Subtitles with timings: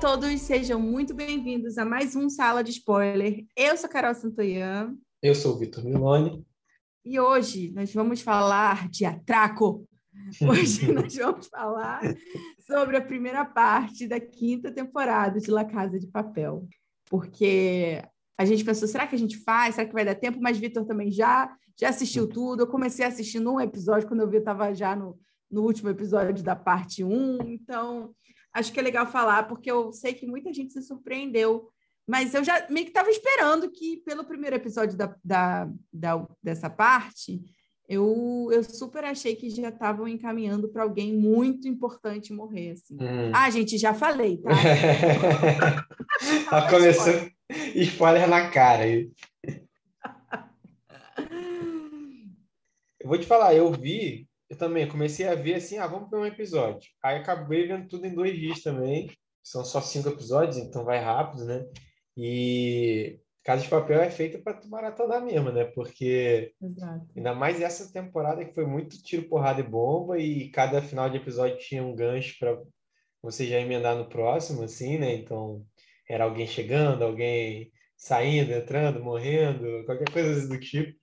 [0.00, 3.46] todos, sejam muito bem-vindos a mais um Sala de Spoiler.
[3.56, 4.94] Eu sou Carol Santoyan.
[5.22, 6.44] Eu sou o Vitor Milone.
[7.02, 9.88] E hoje nós vamos falar de atraco.
[10.42, 12.02] Hoje nós vamos falar
[12.66, 16.68] sobre a primeira parte da quinta temporada de La Casa de Papel.
[17.08, 18.02] Porque
[18.36, 19.76] a gente pensou, será que a gente faz?
[19.76, 20.38] Será que vai dar tempo?
[20.42, 22.62] Mas Vitor também já, já assistiu tudo.
[22.62, 25.18] Eu comecei a assistir num episódio, quando eu vi, eu estava já no,
[25.50, 27.38] no último episódio da parte 1.
[27.46, 28.14] Então,
[28.56, 31.68] acho que é legal falar, porque eu sei que muita gente se surpreendeu.
[32.08, 36.70] Mas eu já meio que estava esperando que, pelo primeiro episódio da, da, da, dessa
[36.70, 37.42] parte,
[37.88, 42.72] eu, eu super achei que já estavam encaminhando para alguém muito importante morrer.
[42.72, 42.94] Assim.
[42.94, 43.32] Hum.
[43.34, 44.50] Ah, gente, já falei, tá?
[46.48, 47.28] tá começou
[47.74, 48.88] spoiler na cara.
[53.00, 56.16] eu vou te falar, eu vi eu também comecei a ver assim, ah, vamos ver
[56.16, 56.88] um episódio.
[57.02, 59.10] Aí acabei vendo tudo em dois dias também.
[59.42, 61.64] São só cinco episódios, então vai rápido, né?
[62.16, 65.64] E Casa de Papel é feita para tu maratonar mesmo, né?
[65.66, 67.06] Porque Exato.
[67.16, 71.18] ainda mais essa temporada que foi muito tiro, porrada e bomba e cada final de
[71.18, 72.60] episódio tinha um gancho para
[73.22, 75.14] você já emendar no próximo, assim, né?
[75.14, 75.64] Então
[76.08, 80.98] era alguém chegando, alguém saindo, entrando, morrendo, qualquer coisa do tipo.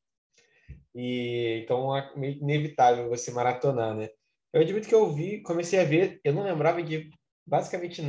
[0.95, 4.09] E então é meio inevitável você maratonar, né?
[4.53, 7.09] Eu admito que eu vi, comecei a ver, eu não lembrava de
[7.45, 8.01] basicamente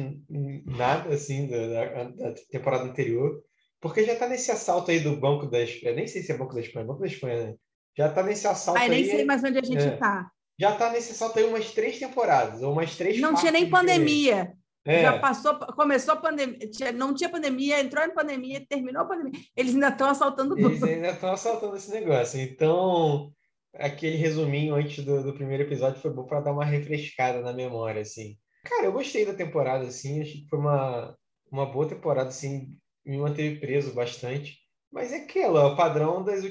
[0.66, 3.42] nada assim da, da temporada anterior,
[3.80, 6.54] porque já tá nesse assalto aí do Banco da Espanha, nem sei se é Banco
[6.54, 7.54] da Espanha, Banco da Espanha, né?
[7.96, 9.06] Já tá nesse assalto Ai, nem aí.
[9.06, 10.30] nem sei mais onde a gente é, tá.
[10.58, 14.52] Já tá nesse assalto aí umas três temporadas, ou umas três Não tinha nem pandemia.
[14.84, 15.02] É.
[15.02, 16.58] Já passou, começou a pandemia,
[16.92, 19.40] não tinha pandemia, entrou em pandemia, terminou a pandemia.
[19.56, 22.38] Eles ainda estão assaltando Eles ainda estão assaltando esse negócio.
[22.38, 23.32] Então,
[23.74, 28.02] aquele resuminho antes do, do primeiro episódio foi bom para dar uma refrescada na memória,
[28.02, 28.36] assim.
[28.64, 31.16] Cara, eu gostei da temporada, assim, achei que foi uma,
[31.50, 34.58] uma boa temporada, assim, me manteve preso bastante.
[34.92, 36.44] Mas é aquilo, é o padrão das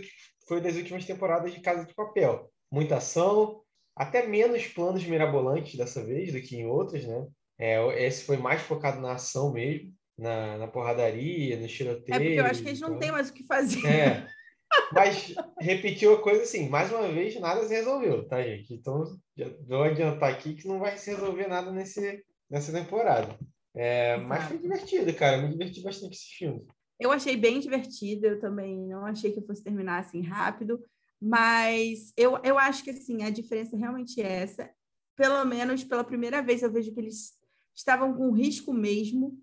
[0.47, 2.52] foi das últimas temporadas de Casa de Papel.
[2.72, 3.62] Muita ação,
[3.96, 7.25] até menos planos mirabolantes dessa vez do que em outras, né?
[7.59, 12.16] É, esse foi mais focado na ação mesmo, na, na porradaria, no tiroteio.
[12.16, 13.86] É porque eu acho que eles não têm mais o que fazer.
[13.86, 14.28] É.
[14.91, 18.74] Mas repetiu a coisa assim, mais uma vez, nada se resolveu, tá, gente?
[18.74, 19.03] Então,
[19.38, 23.38] já vou adiantar aqui que não vai se resolver nada nesse, nessa temporada.
[23.75, 25.41] É, mas foi divertido, cara.
[25.41, 26.66] Me diverti bastante assistindo.
[27.00, 30.80] Eu achei bem divertido, eu também não achei que fosse terminar assim rápido,
[31.20, 34.70] mas eu, eu acho que assim, a diferença realmente é essa.
[35.16, 37.34] Pelo menos pela primeira vez eu vejo que eles
[37.75, 39.38] estavam com risco mesmo.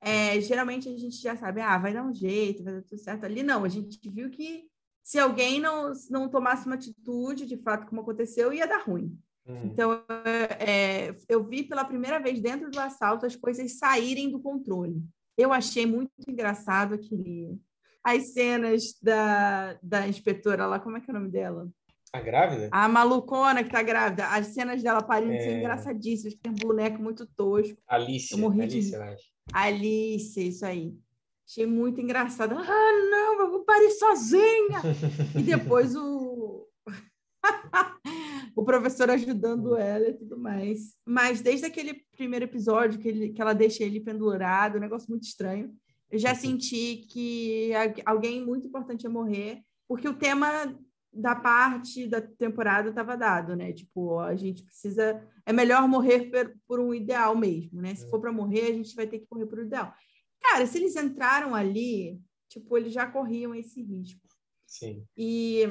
[0.00, 3.24] É, geralmente a gente já sabe, ah, vai dar um jeito, vai dar tudo certo
[3.24, 3.42] ali.
[3.42, 4.64] Não, a gente viu que
[5.02, 9.18] se alguém não, não tomasse uma atitude, de fato, como aconteceu, ia dar ruim.
[9.46, 9.62] Hum.
[9.64, 10.04] Então,
[10.60, 15.02] é, eu vi pela primeira vez dentro do assalto as coisas saírem do controle.
[15.36, 17.58] Eu achei muito engraçado aquele,
[18.04, 21.68] as cenas da, da inspetora lá, como é que é o nome dela?
[22.12, 22.68] A grávida?
[22.72, 24.26] A malucona que tá grávida.
[24.28, 25.40] As cenas dela parindo é...
[25.40, 26.34] são engraçadíssimas.
[26.34, 27.76] Tem um boneco muito tosco.
[27.86, 28.32] Alice.
[28.32, 28.96] Eu morri Alice, de...
[28.96, 29.24] eu acho.
[29.52, 30.94] Alice, isso aí.
[31.46, 32.54] Achei muito engraçado.
[32.58, 34.82] Ah, não, eu vou parir sozinha.
[35.34, 36.66] e depois o...
[38.56, 40.96] o professor ajudando ela e tudo mais.
[41.06, 45.24] Mas desde aquele primeiro episódio que, ele, que ela deixa ele pendurado, um negócio muito
[45.24, 45.72] estranho,
[46.10, 47.70] eu já senti que
[48.04, 50.74] alguém muito importante ia morrer, porque o tema
[51.18, 53.72] da parte da temporada estava dado, né?
[53.72, 55.20] Tipo, a gente precisa.
[55.44, 57.94] É melhor morrer por, por um ideal mesmo, né?
[57.94, 58.08] Se é.
[58.08, 59.92] for para morrer, a gente vai ter que correr por um ideal.
[60.40, 64.26] Cara, se eles entraram ali, tipo, eles já corriam esse risco.
[64.64, 65.04] Sim.
[65.16, 65.62] E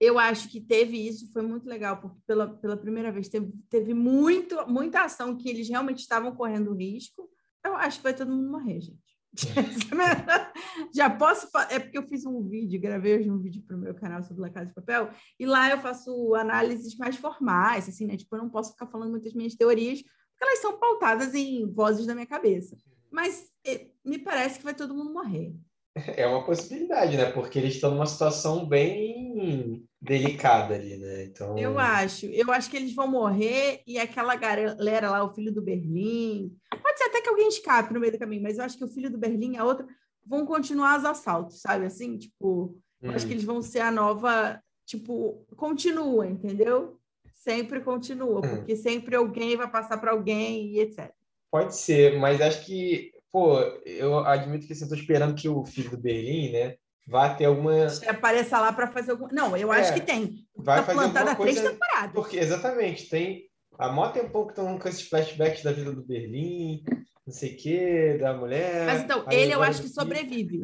[0.00, 3.92] eu acho que teve isso, foi muito legal, porque pela, pela primeira vez teve, teve
[3.92, 7.28] muito, muita ação que eles realmente estavam correndo risco.
[7.64, 9.03] Eu acho que vai todo mundo morrer, gente.
[10.94, 11.48] Já posso.
[11.70, 14.46] É porque eu fiz um vídeo, gravei hoje um vídeo para o meu canal sobre
[14.46, 18.16] a Casa de Papel, e lá eu faço análises mais formais, assim, né?
[18.16, 22.06] Tipo, eu não posso ficar falando muitas minhas teorias, porque elas são pautadas em vozes
[22.06, 22.76] da minha cabeça.
[23.10, 25.54] Mas é, me parece que vai todo mundo morrer.
[26.16, 27.30] É uma possibilidade, né?
[27.30, 31.24] Porque eles estão numa situação bem delicada ali, né?
[31.24, 31.56] Então...
[31.56, 32.26] Eu acho.
[32.26, 36.52] Eu acho que eles vão morrer e aquela galera lá, o filho do Berlim.
[36.94, 38.88] Pode ser até que alguém escape no meio do caminho, mas eu acho que o
[38.88, 39.84] filho do Berlim e a outra
[40.24, 41.86] vão continuar os assaltos, sabe?
[41.86, 43.10] Assim, tipo, hum.
[43.10, 43.34] acho que hum.
[43.34, 44.60] eles vão ser a nova.
[44.86, 47.00] Tipo, continua, entendeu?
[47.32, 48.42] Sempre continua, hum.
[48.42, 51.10] porque sempre alguém vai passar para alguém e etc.
[51.50, 55.90] Pode ser, mas acho que pô, eu admito que assim, estou esperando que o filho
[55.90, 57.88] do Berlim, né, vá ter alguma.
[57.88, 59.30] Se apareça lá para fazer alguma.
[59.32, 60.46] Não, eu é, acho que tem.
[60.56, 62.12] Vai tá fazer plantada há três temporadas.
[62.14, 63.50] Porque, exatamente, tem.
[63.78, 66.84] Há mó tempão que estão com esses flashbacks da vida do Berlim.
[67.26, 68.86] não sei o quê, da mulher.
[68.86, 70.60] Mas então, ele eu acho que sobrevive.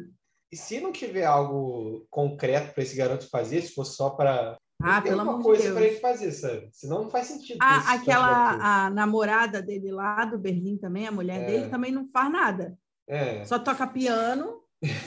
[0.53, 5.01] E se não tiver algo concreto para esse garoto fazer, se for só para ah,
[5.03, 6.69] pelo amor coisa de para ele fazer, sabe?
[6.73, 7.59] Senão não faz sentido.
[7.61, 11.47] Ah, aquela a namorada dele lá do Berlim também, a mulher É.
[11.47, 12.77] dele também não faz nada.
[13.09, 14.61] É, Só toca piano.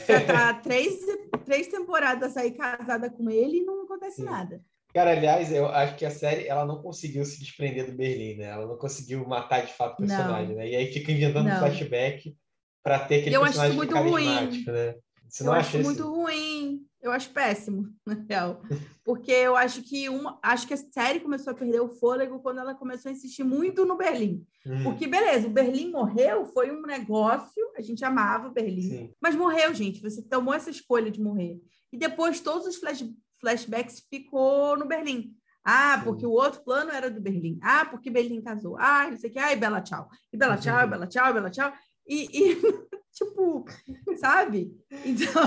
[0.08, 1.00] Já tá três,
[1.46, 4.26] três temporadas aí casada com ele e não acontece Sim.
[4.26, 4.62] nada.
[4.94, 8.46] Cara, aliás, eu acho que a série ela não conseguiu se desprender do Berlim, né?
[8.46, 10.08] Ela não conseguiu matar de fato o Não.
[10.08, 10.70] personagem, né?
[10.70, 11.58] E aí fica inventando Não.
[11.58, 12.36] flashback
[12.84, 14.26] para ter aquele Eu acho personagem isso muito ruim.
[14.26, 14.96] carismático, né?
[15.28, 15.88] Você eu não acho acha isso?
[15.88, 16.86] muito ruim.
[17.02, 18.62] Eu acho péssimo, na real.
[19.04, 22.60] Porque eu acho que uma, acho que a série começou a perder o fôlego quando
[22.60, 24.46] ela começou a insistir muito no Berlim.
[24.66, 28.82] Hum, Porque, beleza, o Berlim morreu, foi um negócio, a gente amava o Berlim.
[28.90, 30.02] sim, Mas morreu, gente.
[30.02, 31.60] Você tomou essa escolha de morrer.
[31.92, 33.04] E depois todos os flash,
[33.44, 35.34] flashbacks ficou no Berlim.
[35.66, 36.04] Ah, Sim.
[36.06, 37.60] porque o outro plano era do Berlim.
[37.62, 38.78] Ah, porque Berlim casou.
[38.80, 39.40] Ah, não sei o que.
[39.40, 40.10] Ah, e Bela Tchau.
[40.32, 40.88] E Bela Tchau, e.
[40.88, 41.74] Bela Tchau, e Bela Tchau.
[42.08, 42.56] E, e,
[43.14, 43.66] tipo,
[44.18, 44.74] sabe?
[45.06, 45.42] Então,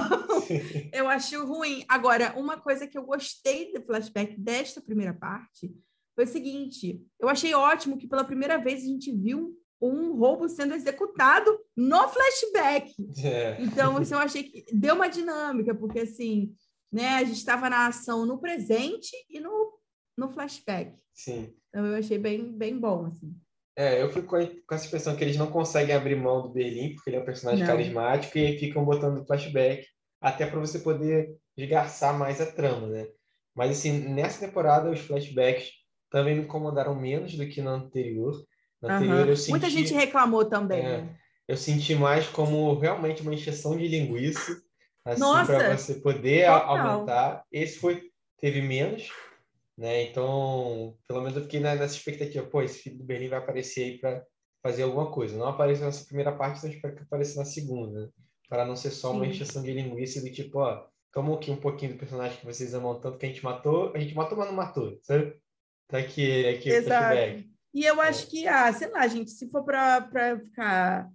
[0.92, 1.84] eu acho ruim.
[1.88, 5.74] Agora, uma coisa que eu gostei do flashback desta primeira parte
[6.14, 10.48] foi o seguinte: eu achei ótimo que pela primeira vez a gente viu um roubo
[10.48, 12.94] sendo executado no flashback.
[13.22, 16.54] é, Então, isso eu achei que deu uma dinâmica, porque assim,
[16.96, 19.78] né, a gente estava na ação no presente e no,
[20.16, 20.96] no flashback.
[21.12, 21.54] sim.
[21.68, 23.36] Então, eu achei bem, bem bom, assim.
[23.76, 27.10] É, eu fico com essa impressão que eles não conseguem abrir mão do Berlim, porque
[27.10, 27.66] ele é um personagem Não.
[27.66, 29.86] carismático, e aí ficam botando flashback,
[30.18, 33.06] até para você poder esgarçar mais a trama, né?
[33.54, 35.70] Mas, assim, nessa temporada, os flashbacks
[36.10, 38.42] também me incomodaram menos do que na anterior.
[38.80, 39.50] Na anterior, eu senti...
[39.50, 40.80] Muita gente reclamou também.
[40.80, 41.02] É.
[41.02, 41.16] né?
[41.48, 44.60] eu senti mais como realmente uma encheção de linguiça,
[45.12, 46.68] assim, para você poder Total.
[46.78, 47.44] aumentar.
[47.50, 49.10] Esse foi teve menos,
[49.76, 50.02] né?
[50.02, 53.84] Então, pelo menos eu fiquei na- nessa expectativa, pô, esse filho do Berlim vai aparecer
[53.84, 54.24] aí para
[54.62, 55.38] fazer alguma coisa.
[55.38, 58.08] Não apareceu nessa primeira parte, então eu espero que apareça na segunda, né?
[58.48, 59.30] Para não ser só uma Sim.
[59.30, 63.00] encheção de linguiça do tipo, ó, toma aqui um pouquinho do personagem que vocês amam
[63.00, 65.34] tanto que a gente matou, a gente matou, mas não matou, sabe?
[65.88, 67.04] Tá aqui, aqui o Exato.
[67.06, 67.50] flashback.
[67.72, 71.08] E eu acho que, ah, sei lá, gente, se for para ficar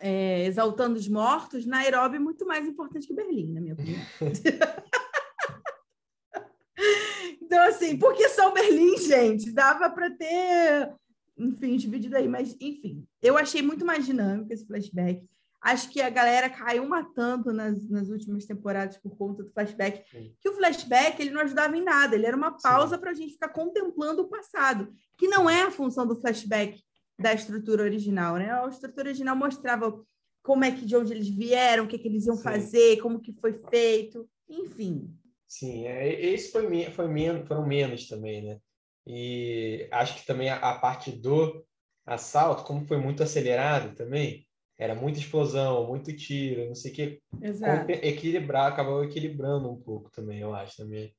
[0.00, 4.00] é, exaltando os mortos, Nairobi é muito mais importante que Berlim, na minha opinião.
[7.40, 9.52] então, assim, por que só Berlim, gente?
[9.52, 10.94] Dava para ter,
[11.36, 15.28] enfim, dividido aí, mas, enfim, eu achei muito mais dinâmico esse flashback.
[15.62, 20.08] Acho que a galera caiu matando nas, nas últimas temporadas por conta do flashback.
[20.10, 20.34] Sim.
[20.40, 23.34] Que o flashback ele não ajudava em nada, ele era uma pausa para a gente
[23.34, 26.82] ficar contemplando o passado, que não é a função do flashback
[27.20, 28.50] da estrutura original, né?
[28.50, 30.02] A estrutura original mostrava
[30.42, 32.42] como é que de onde eles vieram, o que, que eles iam Sim.
[32.42, 35.14] fazer, como que foi feito, enfim.
[35.46, 38.58] Sim, é, esse foi, foi menos, foram menos também, né?
[39.06, 41.64] E acho que também a, a parte do
[42.06, 44.46] assalto, como foi muito acelerado também,
[44.78, 47.90] era muita explosão, muito tiro, não sei o que, Exato.
[47.90, 51.10] equilibrar, acabou equilibrando um pouco também, eu acho, minha,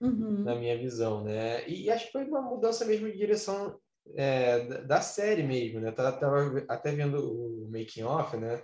[0.00, 0.44] Uhum.
[0.44, 1.68] na minha visão, né?
[1.68, 3.76] E acho que foi uma mudança mesmo de direção
[4.14, 5.90] é, da, série mesmo, né?
[5.92, 8.62] Tava, tava até vendo o making off, né?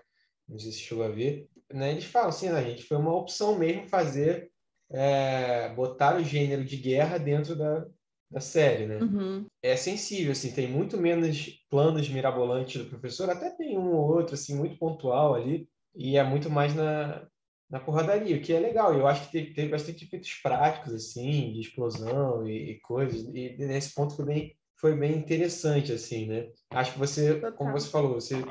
[0.49, 1.93] Não sei se chegou a ver, né?
[1.93, 4.51] Eles falam assim, né, gente, foi uma opção mesmo fazer
[4.91, 7.87] é, botar o gênero de guerra dentro da,
[8.31, 8.99] da série, né?
[8.99, 9.47] Uhum.
[9.63, 14.35] É sensível, assim, tem muito menos planos mirabolantes do professor, até tem um ou outro,
[14.35, 17.27] assim, muito pontual ali, e é muito mais na,
[17.71, 18.93] na porradaria, o que é legal.
[18.95, 23.57] Eu acho que teve, teve bastante efeitos práticos, assim, de explosão e, e coisas, e
[23.59, 26.51] nesse ponto foi bem, foi bem interessante, assim, né?
[26.69, 27.53] Acho que você, Total.
[27.55, 28.45] como você falou, você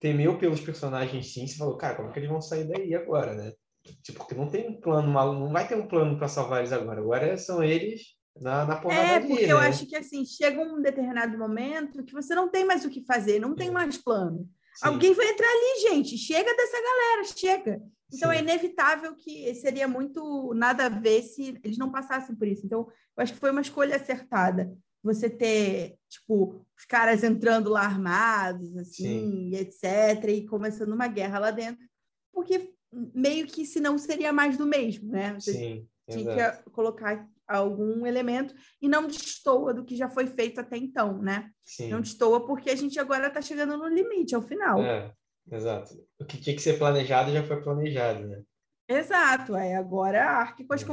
[0.00, 3.52] temeu pelos personagens, sim, você falou, cara, como que eles vão sair daí agora, né?
[4.02, 7.02] Tipo, porque não tem um plano não vai ter um plano para salvar eles agora.
[7.02, 8.00] Agora são eles
[8.40, 9.52] na, na É, porradaria, porque né?
[9.52, 13.04] eu acho que assim, chega um determinado momento que você não tem mais o que
[13.04, 13.70] fazer, não tem É.
[13.70, 14.48] mais plano.
[14.76, 16.16] Sim, Alguém vai entrar ali, gente.
[16.16, 17.82] Chega dessa galera, chega.
[18.10, 18.36] Então sim.
[18.38, 22.64] é inevitável que seria muito nada a ver se eles não passassem por isso.
[22.64, 24.74] Então, eu acho que foi uma escolha acertada.
[25.04, 31.50] Você ter, tipo, os caras entrando lá armados, assim, etc., e começando uma guerra lá
[31.50, 31.84] dentro,
[32.32, 32.72] porque
[33.14, 35.34] meio que senão seria mais do mesmo, né?
[35.34, 36.64] Você Sim, tinha exato.
[36.64, 41.50] que colocar algum elemento e não destoa do que já foi feito até então, né?
[41.62, 41.90] Sim.
[41.90, 44.80] Não destoa porque a gente agora está chegando no limite, ao final.
[44.82, 45.12] É,
[45.52, 45.94] exato.
[46.18, 48.42] O que tinha que ser planejado já foi planejado, né?
[48.88, 50.86] Exato, é agora arque com as É.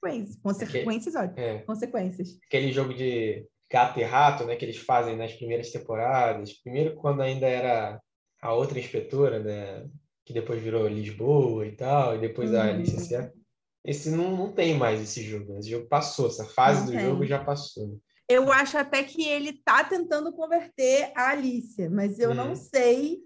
[0.00, 0.36] consequências.
[0.42, 2.38] Consequências, olha, É, consequências.
[2.46, 6.52] aquele jogo de gato e rato, né, que eles fazem nas primeiras temporadas.
[6.62, 8.00] Primeiro quando ainda era
[8.40, 9.86] a outra inspetora, né,
[10.24, 12.70] que depois virou Lisboa e tal, e depois a Uhum.
[12.70, 13.32] Alicia Serra.
[13.84, 15.60] Esse não, não tem mais esse jogo, né?
[15.60, 17.00] Esse jogo passou, essa fase Não do tem.
[17.00, 17.88] jogo já passou.
[17.88, 17.96] né?
[18.28, 22.34] Eu acho até que ele tá tentando converter a Alicia, mas eu Hum.
[22.34, 23.20] não sei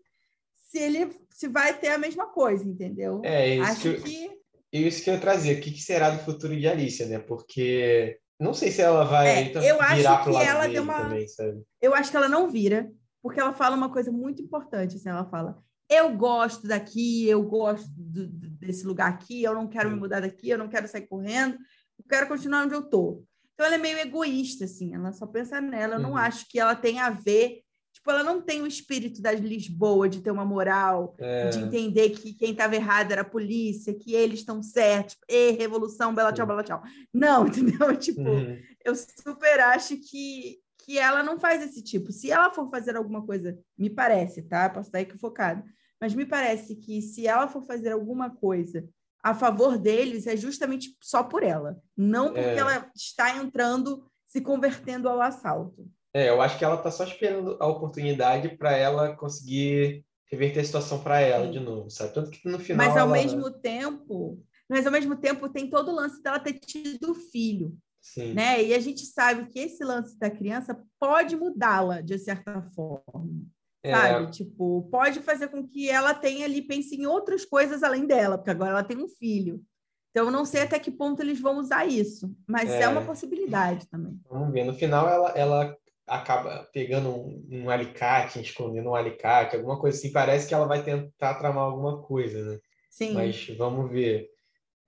[0.55, 3.21] se ele se vai ter a mesma coisa, entendeu?
[3.25, 4.42] É, isso Acho que, que
[4.81, 5.55] isso que eu trazia.
[5.55, 7.19] O que, que será do futuro de Alicia, né?
[7.19, 10.67] Porque não sei se ela vai É, então, eu acho virar pro que lado ela
[10.69, 11.62] deu uma- também, sabe?
[11.81, 12.91] eu acho que ela não vira,
[13.23, 14.97] porque ela fala uma coisa muito importante.
[14.97, 19.91] Assim, ela fala: eu gosto daqui, eu gosto do- desse lugar aqui, eu não quero
[19.91, 21.55] me mudar daqui, eu não quero sair correndo,
[21.99, 23.23] eu quero continuar onde eu tô.
[23.55, 25.97] Então ela é meio egoísta, assim, ela só pensa nela.
[25.97, 26.17] Eu não Uhum.
[26.17, 27.62] acho que ela tenha a ver.
[28.02, 32.11] Tipo, ela não tem o espírito da Lisboa de ter uma moral, É, de entender
[32.11, 36.44] que quem estava errado era a polícia, que eles estão certos, e revolução, bela tchau,
[36.44, 36.82] bela tchau.
[37.14, 37.97] Não, entendeu?
[37.97, 38.59] Tipo, uhum.
[38.85, 42.11] eu super acho que, que ela não faz esse tipo.
[42.11, 44.68] Se ela for fazer alguma coisa, me parece, tá?
[44.68, 45.64] Posso estar equivocada,
[46.00, 48.85] mas me parece que se ela for fazer alguma coisa
[49.23, 52.56] a favor deles, é justamente só por ela, não porque É.
[52.56, 55.88] ela está entrando, se convertendo ao assalto.
[56.14, 60.64] É, eu acho que ela tá só esperando a oportunidade para ela conseguir reverter a
[60.64, 61.52] situação para ela Sim.
[61.52, 62.12] de novo, sabe?
[62.14, 63.12] Tanto que no final Mas ao ela...
[63.16, 67.76] mesmo tempo, mas ao mesmo tempo tem todo o lance dela ter tido filho.
[68.00, 68.35] Sim.
[68.35, 68.61] né?
[68.64, 73.47] E a gente sabe que esse lance da criança pode mudá-la de certa forma,
[73.81, 74.31] É, sabe?
[74.33, 78.50] Tipo, pode fazer com que ela tenha ali pense em outras coisas além dela, porque
[78.50, 79.62] agora ela tem um filho.
[80.11, 82.88] Então, eu não sei até que ponto eles vão usar isso, mas é, É.
[82.88, 84.21] uma possibilidade também.
[84.28, 84.64] Vamos ver.
[84.64, 85.76] No final, ela, ela
[86.21, 90.12] acaba pegando um, um alicate, escondendo um alicate, alguma coisa assim.
[90.12, 92.59] Parece que ela vai tentar tramar alguma coisa, né?
[92.90, 94.28] Sim, Mas vamos ver.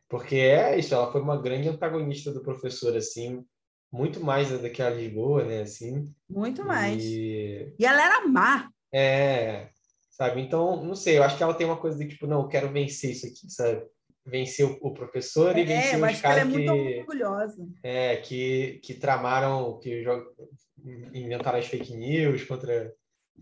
[0.09, 3.45] Porque é isso, ela foi uma grande antagonista do professor, assim,
[3.93, 5.63] muito mais do que a Lisboa, né?
[5.63, 7.03] Assim, muito mais.
[7.03, 8.69] e E ela era má.
[8.93, 9.71] é,
[10.11, 10.41] sabe?
[10.43, 12.71] Então, não sei, eu acho que ela tem uma coisa de tipo, não, eu quero
[12.73, 13.83] vencer isso aqui, sabe?
[14.27, 16.73] Vencer o, o professor e É, vencer eu os acho que ela é caras muito
[17.01, 17.69] orgulhosa.
[17.83, 20.03] é, que, que tramaram, que
[21.13, 22.93] inventaram as fake news contra,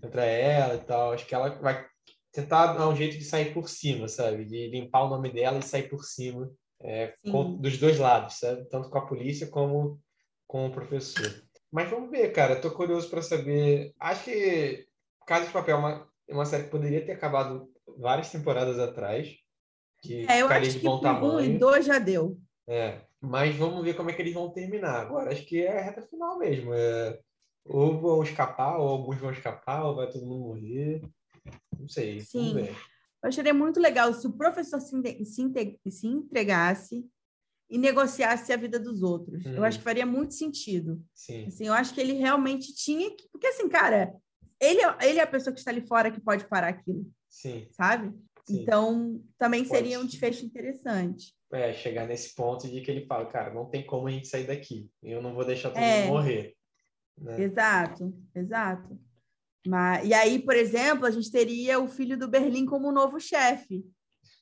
[0.00, 1.12] contra ela e tal.
[1.12, 1.84] Acho que ela vai
[2.32, 4.44] tentar dar um jeito de sair por cima, sabe?
[4.44, 8.64] De limpar o nome dela e sair por cima é, com- dos dois lados, sabe?
[8.68, 10.00] Tanto com a polícia como
[10.46, 11.30] com o professor.
[11.70, 12.56] Mas vamos ver, cara.
[12.56, 13.92] Tô curioso para saber.
[13.98, 14.86] Acho que
[15.26, 17.68] Casa de Papel é uma, é uma série que poderia ter acabado
[17.98, 19.28] várias temporadas atrás.
[20.02, 21.54] Que É, eu acho de que bom um tamanho.
[21.54, 22.36] e dois já deu.
[22.68, 25.00] É, mas vamos ver como é que eles vão terminar.
[25.00, 26.74] Agora, acho que é a reta final mesmo.
[26.74, 27.18] É,
[27.64, 31.02] ou vão escapar, ou alguns vão escapar, ou vai todo mundo morrer.
[31.78, 32.20] Não sei.
[32.20, 32.54] Sim.
[32.54, 32.76] Vamos ver.
[33.22, 37.06] Eu acharia muito legal se o professor se, se, entregasse
[37.70, 39.44] e negociasse a vida dos outros.
[39.46, 39.64] Eu Uhum.
[39.64, 41.00] acho que faria muito sentido.
[41.14, 43.28] Sim, Assim, eu acho que ele realmente tinha que.
[43.30, 44.12] Porque, assim, cara,
[44.60, 47.68] ele, é- ele é a pessoa que está ali fora que pode parar aquilo, sim,
[47.70, 48.12] sabe?
[48.46, 48.60] sim.
[48.62, 51.32] Então, também Pode seria um desfecho interessante.
[51.52, 54.46] É, chegar nesse ponto de que ele fala, cara, não tem como a gente sair
[54.46, 54.90] daqui.
[55.02, 56.00] Eu não vou deixar todo É.
[56.02, 56.56] mundo morrer.
[57.18, 57.42] Né?
[57.42, 58.98] Exato, exato.
[59.66, 63.20] Mas, e aí, por exemplo, a gente teria o filho do Berlim como o novo
[63.20, 63.84] chefe,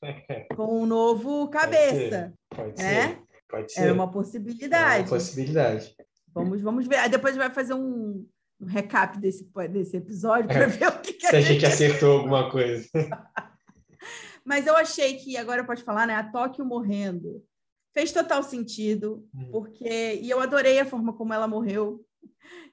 [0.57, 2.33] com o novo cabeça.
[2.49, 3.09] Pode É?
[3.09, 3.23] ser.
[3.49, 3.81] Pode ser.
[3.81, 5.09] Era uma É uma possibilidade.
[5.09, 5.95] possibilidade.
[6.33, 6.97] Vamos, vamos ver.
[6.97, 8.27] Aí depois vai fazer um,
[8.61, 10.67] um recap desse, desse episódio para É.
[10.69, 12.89] ver o que, que Se a gente acertou alguma coisa.
[14.45, 16.15] Mas eu achei que, agora pode falar, né?
[16.15, 17.45] A Tóquio morrendo
[17.93, 19.49] fez total sentido, Hum.
[19.50, 20.15] porque.
[20.23, 22.05] E eu adorei a forma como ela morreu.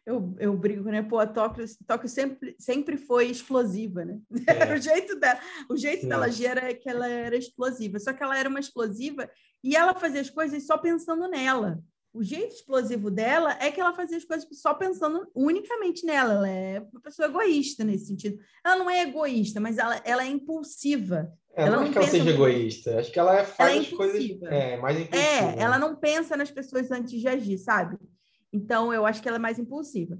[0.06, 1.04] Eu, eu brinco, né?
[1.04, 4.20] Pô, a Tóquio, Tóquio sempre, sempre foi explosiva, né?
[4.48, 4.74] É.
[4.74, 5.40] o jeito, dela,
[5.70, 6.08] o jeito Sim.
[6.08, 8.00] dela era que ela era explosiva.
[8.00, 9.30] Só que ela era uma explosiva
[9.64, 11.80] e ela fazia as coisas só pensando nela.
[12.14, 16.34] O jeito explosivo dela é que ela fazia as coisas só pensando unicamente nela.
[16.36, 18.40] Ela é uma pessoa egoísta nesse sentido.
[18.66, 21.32] Ela não é egoísta, mas ela, ela é impulsiva.
[21.54, 22.36] É, Ela não acho que ela seja muito.
[22.36, 23.00] egoísta.
[23.00, 25.32] Acho que ela faz Ela é as coisas é, mais impulsiva.
[25.32, 27.98] É, ela não pensa nas pessoas antes de agir, sabe?
[28.58, 30.18] Então, eu acho que ela é mais impulsiva.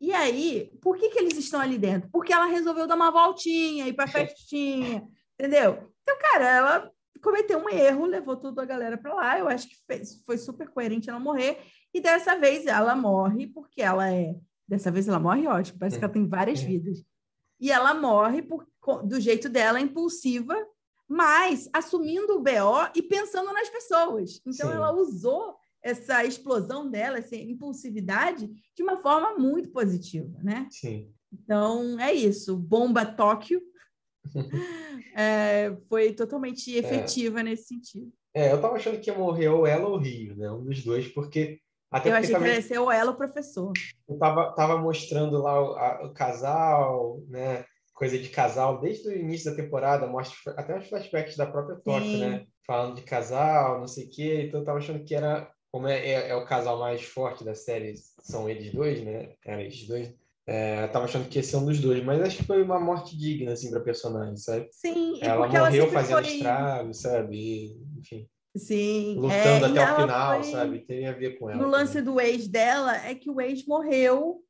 [0.00, 2.08] E aí, por que, que eles estão ali dentro?
[2.10, 5.06] Porque ela resolveu dar uma voltinha, ir para festinha,
[5.38, 5.92] entendeu?
[6.02, 9.38] Então, cara, ela cometeu um erro, levou toda a galera para lá.
[9.38, 11.58] Eu acho que fez, foi super coerente ela morrer.
[11.92, 14.34] E dessa vez ela morre porque ela é.
[14.66, 17.04] Dessa vez ela morre, ótimo, parece que ela tem várias vidas.
[17.58, 18.66] E ela morre por,
[19.04, 20.56] do jeito dela, impulsiva,
[21.06, 24.40] mas assumindo o BO e pensando nas pessoas.
[24.46, 24.76] Então, Sim.
[24.76, 30.66] ela usou essa explosão dela, essa impulsividade, de uma forma muito positiva, né?
[30.70, 31.12] Sim.
[31.32, 32.56] Então, é isso.
[32.56, 33.60] Bomba Tóquio
[35.16, 38.12] é, foi totalmente efetiva nesse sentido.
[38.34, 40.50] É, eu tava achando que ia morrer ou ela ou o Rio, né?
[40.50, 41.60] Um dos dois, porque.
[41.90, 43.72] Até Eu porque achei que também ia ser ou ela ou o professor.
[44.08, 47.64] eu tava, tava mostrando lá o, a- o casal, né?
[47.92, 52.18] Coisa de casal, desde o início da temporada, mostra até os flashbacks da própria Tóquio,
[52.18, 52.46] né?
[52.66, 54.44] Falando de casal, não sei o quê.
[54.46, 55.50] Então eu tava achando que era.
[55.72, 59.34] Como é, é, é o casal mais forte da série, são eles dois, né?
[59.44, 60.12] Eram eles dois.
[60.46, 63.16] É, tava achando que ia ser um dos dois, mas acho que foi uma morte
[63.16, 64.68] digna, assim, pra personagem, sabe?
[64.72, 66.34] Sim, ela morreu ela fazendo foi...
[66.34, 67.76] estrago, sabe?
[67.98, 70.52] Enfim, Sim, lutando é, até o final, foi...
[70.52, 70.78] sabe?
[70.80, 71.62] Teria a ver com ela.
[71.62, 74.42] No lance do ex dela é que o ex morreu,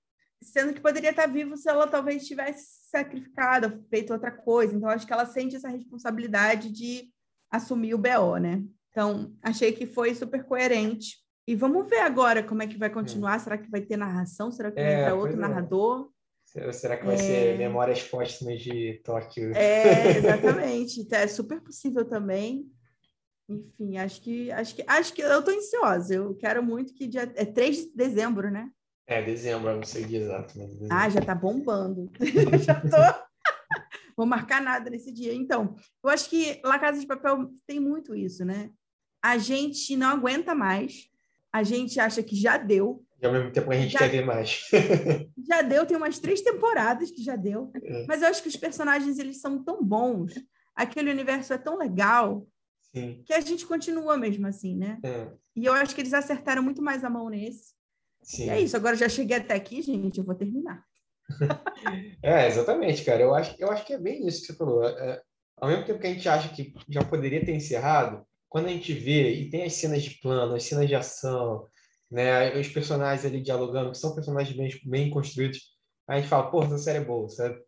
[0.43, 4.75] sendo que poderia estar vivo se ela talvez tivesse sacrificado, feito outra coisa.
[4.75, 7.11] Então, acho que ela sente essa responsabilidade de
[7.51, 8.63] assumir o BO, né?
[8.91, 11.19] Então, achei que foi super coerente.
[11.47, 13.39] E vamos ver agora como é que vai continuar.
[13.41, 14.51] Será que vai ter narração?
[14.53, 15.41] Será que vai É, entrar pois outro é.
[15.41, 16.11] narrador?
[16.45, 17.19] Será- Será que vai É.
[17.19, 19.53] ser Memórias Póstumas de Tóquio?
[19.55, 20.17] É,
[20.69, 21.07] exatamente.
[21.15, 22.67] É super possível também.
[23.49, 26.15] Enfim, acho que acho que acho que eu tô ansiosa.
[26.15, 28.71] Eu quero muito que dia é 3 de dezembro, né?
[29.09, 30.57] É, dezembro, eu não sei o dia exato.
[30.57, 30.89] Mas dezembro.
[30.97, 32.11] Ah, já tá bombando.
[32.65, 33.31] Já tô.
[34.17, 35.33] Vou marcar nada nesse dia.
[35.35, 38.71] Então, eu acho que La Casa de Papel tem muito isso, né?
[39.23, 41.09] A gente não aguenta mais.
[41.53, 43.05] A gente acha que já deu.
[43.21, 44.67] E ao mesmo tempo a gente Já- quer ver mais.
[45.49, 47.71] Já deu, tem umas três temporadas que já deu.
[47.83, 48.07] É.
[48.07, 50.33] Mas eu acho que os personagens eles são tão bons,
[50.75, 52.47] aquele universo é tão legal
[52.95, 53.23] Sim.
[53.27, 54.99] que a gente continua mesmo assim, né?
[55.03, 57.75] É, E eu acho que eles acertaram muito mais a mão nesse.
[58.23, 58.47] sim.
[58.47, 58.77] E é isso.
[58.77, 60.19] Agora já cheguei até aqui, gente.
[60.19, 60.83] Eu vou terminar.
[62.23, 63.23] É, exatamente, cara.
[63.23, 64.85] Eu acho, eu acho que é bem isso que você falou.
[64.85, 65.21] É,
[65.57, 68.93] ao mesmo tempo que a gente acha que já poderia ter encerrado, quando a gente
[68.93, 71.67] vê e tem as cenas de plano, as cenas de ação,
[72.11, 75.61] né, os personagens ali dialogando, que são personagens bem, bem construídos,
[76.09, 77.59] a gente fala, pô, essa série é boa, sabe?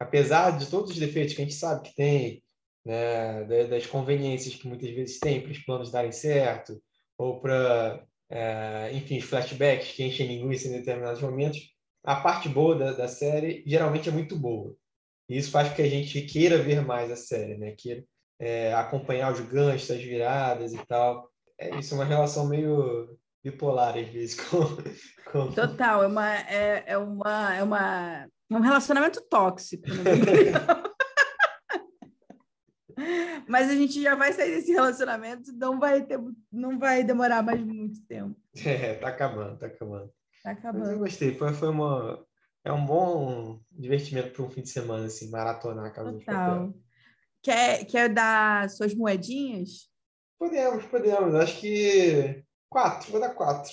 [0.00, 2.42] Apesar de todos os defeitos que a gente sabe que tem,
[2.84, 6.82] né, da- das conveniências que muitas vezes tem para os planos darem certo,
[7.18, 8.04] ou para,
[8.92, 11.60] enfim, os flashbacks que enchem linguiça em determinados momentos,
[12.04, 14.74] a parte boa da, da série geralmente é muito boa.
[15.28, 17.72] E isso faz com que a gente queira ver mais a série, né?
[17.78, 18.04] Queira
[18.42, 21.30] é, acompanhar os ganchos, as viradas e tal.
[21.56, 24.58] É isso, é uma relação meio bipolar às vezes com,
[25.30, 25.52] com...
[25.52, 29.94] Total, é uma é, é uma é uma é um relacionamento tóxico, né?
[33.48, 37.62] Mas a gente já vai sair desse relacionamento, não vai ter, não vai demorar mais
[37.62, 38.36] muito tempo.
[38.64, 40.08] É, tá acabando, tá acabando.
[40.42, 40.98] Tá Mas eu acabando.
[40.98, 42.22] gostei, foi, foi uma
[42.64, 46.74] é um bom divertimento para um fim de semana assim, maratonar a Casa de Papel.
[47.42, 49.90] Quer, quer dar suas moedinhas?
[50.38, 51.34] Podemos, podemos.
[51.34, 53.72] Acho que quatro, vou dar quatro.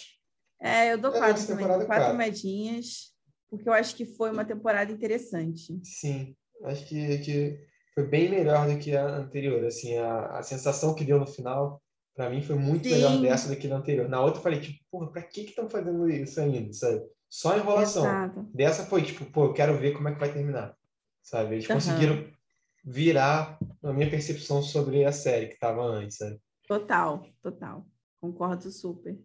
[0.60, 2.15] É, eu dou quatro também, quatro quatro.
[2.15, 3.13] moedinhas,
[3.49, 5.79] porque eu acho que foi uma temporada interessante.
[5.84, 7.60] Sim, acho que, que
[7.93, 9.63] foi bem melhor do que a anterior.
[9.63, 11.82] Assim, a, a sensação que deu no final,
[12.15, 12.95] para mim, foi muito Sim.
[12.95, 14.10] melhor dessa do que na anterior.
[14.10, 17.03] Na outra, eu falei, tipo, porra, pra que que estão fazendo isso ainda, sabe?
[17.29, 18.03] Só enrolação.
[18.03, 18.49] Exato.
[18.53, 20.75] Dessa foi, tipo, pô, eu quero ver como é que vai terminar,
[21.21, 21.55] sabe?
[21.55, 21.75] Eles Aham.
[21.75, 22.38] conseguiram
[22.83, 26.39] virar a minha percepção sobre a série que estava antes, sabe?
[26.67, 27.85] Total, total.
[28.21, 29.17] Concordo super.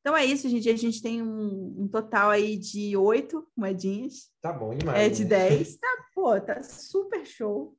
[0.00, 0.68] Então é isso, gente.
[0.68, 4.30] A gente tem um, um total aí de oito moedinhas.
[4.40, 4.98] Tá bom demais.
[4.98, 5.48] É de né?
[5.48, 5.78] 10.
[5.80, 7.76] Tá, pô, tá super show.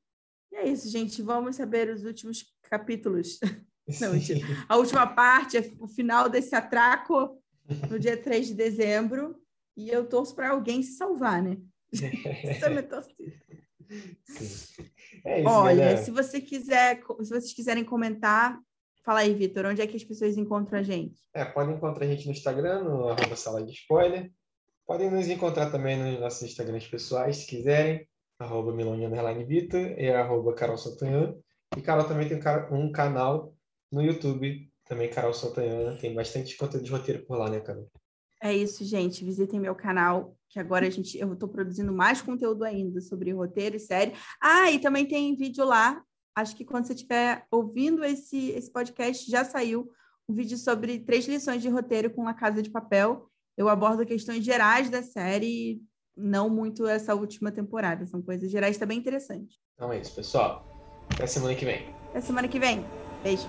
[0.51, 1.21] E é isso, gente.
[1.21, 3.39] Vamos saber os últimos capítulos.
[3.99, 4.13] Não.
[4.69, 7.38] A última parte, o final desse atraco
[7.89, 9.36] no dia 3 de dezembro.
[9.75, 11.57] E eu torço para alguém se salvar, né?
[12.43, 13.33] Essa é minha torcida.
[15.25, 15.97] É isso, Olha, galera.
[15.97, 18.60] se você quiser, se vocês quiserem comentar,
[19.06, 21.19] fala aí, Vitor, onde é que as pessoas encontram a gente?
[21.34, 24.32] É, podem encontrar a gente no Instagram, no arroba sala de spoiler.
[24.86, 28.08] Podem nos encontrar também nos nossos Instagrams pessoais, se quiserem.
[28.39, 28.73] Arroba
[29.97, 30.75] e arroba Carol.
[31.77, 33.53] E Carol também tem um ca- canal
[33.91, 35.97] no YouTube, também Carol Sotanhana.
[35.97, 37.89] Tem bastante conteúdo de roteiro por lá, né, Carol?
[38.43, 39.23] É isso, gente.
[39.23, 43.77] Visitem meu canal, que agora a gente, eu estou produzindo mais conteúdo ainda sobre roteiro
[43.77, 44.12] e série.
[44.41, 46.03] Ah, e também tem vídeo lá.
[46.36, 49.89] Acho que quando você estiver ouvindo esse, esse podcast, já saiu
[50.27, 53.29] um vídeo sobre três lições de roteiro com a Casa de Papel.
[53.56, 55.82] Eu abordo questões gerais da série,
[56.13, 58.06] não muito essa última temporada.
[58.06, 59.58] São coisas gerais também interessantes.
[59.75, 60.67] Então é isso, pessoal.
[61.13, 61.95] Até semana que vem.
[62.10, 62.84] Até semana que vem.
[63.23, 63.47] Beijo.